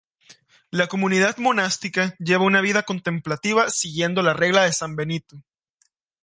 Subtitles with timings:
[0.71, 5.43] La comunidad monástica lleva una vida contemplativa siguiendo la regla de san Benito.